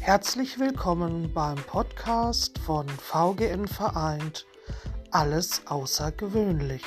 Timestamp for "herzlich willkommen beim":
0.00-1.56